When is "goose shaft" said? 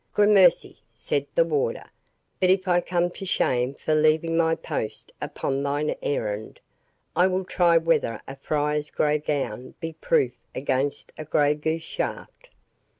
11.53-12.49